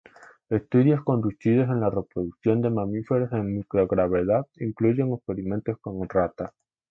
Estudios 0.49 1.03
conducidos 1.03 1.69
en 1.69 1.79
la 1.79 1.91
reproducción 1.91 2.59
de 2.63 2.71
mamíferos 2.71 3.31
en 3.33 3.55
microgravedad 3.57 4.47
incluyen 4.55 5.13
experimentos 5.13 5.77
con 5.79 6.09
ratas. 6.09 6.51